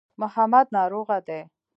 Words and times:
محمد 0.21 0.65
ناروغه 0.75 1.17
دی. 1.27 1.41